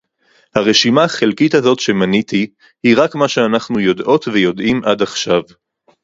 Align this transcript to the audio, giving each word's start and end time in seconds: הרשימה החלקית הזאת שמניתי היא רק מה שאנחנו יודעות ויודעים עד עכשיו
הרשימה 0.55 1.03
החלקית 1.03 1.53
הזאת 1.53 1.79
שמניתי 1.79 2.47
היא 2.83 2.95
רק 2.97 3.15
מה 3.15 3.27
שאנחנו 3.27 3.79
יודעות 3.79 4.27
ויודעים 4.27 4.81
עד 4.83 5.01
עכשיו 5.01 5.41